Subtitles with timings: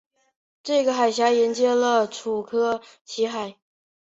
[0.63, 3.59] 这个海峡连接了楚科奇海。